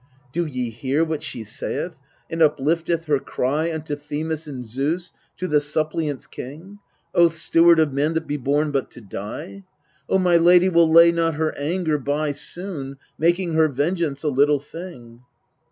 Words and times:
Do 0.33 0.47
ye 0.47 0.71
hear 0.71 1.05
what 1.05 1.21
she 1.21 1.43
saith, 1.43 1.95
and 2.27 2.41
uplifteth 2.41 3.05
her 3.05 3.19
cry 3.19 3.71
Unto 3.71 3.95
Themis 3.95 4.47
and 4.47 4.65
Zeus, 4.65 5.13
to 5.37 5.47
the 5.47 5.61
Suppliant's 5.61 6.25
King, 6.25 6.79
Oath 7.13 7.35
steward 7.35 7.79
of 7.79 7.93
men 7.93 8.15
that 8.15 8.25
be 8.25 8.37
born 8.37 8.71
but 8.71 8.89
to 8.89 9.01
die? 9.01 9.63
Oh, 10.09 10.17
my 10.17 10.37
lady 10.37 10.69
will 10.69 10.91
lay 10.91 11.11
not 11.11 11.35
her 11.35 11.55
anger 11.55 11.99
by 11.99 12.31
Soon, 12.31 12.97
making 13.19 13.53
her 13.53 13.67
vengeance 13.69 14.23
a 14.23 14.29
little 14.29 14.59
thing. 14.59 15.21